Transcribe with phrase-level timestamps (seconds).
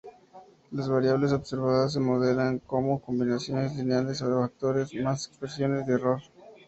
[0.71, 6.19] Las variables observadas se modelan como combinaciones lineales de factores más expresiones de error.